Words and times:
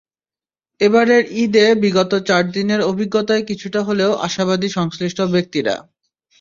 এবারের 0.81 1.23
ঈদে 1.37 1.65
বিগত 1.83 2.11
চার 2.27 2.43
দিনের 2.51 2.81
অভিজ্ঞতায় 2.83 3.43
কিছুটা 3.49 3.79
হলেও 3.83 4.11
আশাবাদী 4.27 4.69
সংশ্লিষ্ট 4.77 5.19
ব্যক্তিরা। 5.33 5.75